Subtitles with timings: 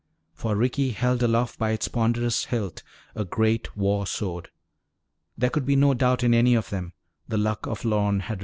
[0.33, 2.81] For Ricky held aloft by its ponderous hilt
[3.13, 4.49] a great war sword.
[5.37, 6.93] There could be no doubt in any of them
[7.27, 8.39] the Luck of Lorne had returned.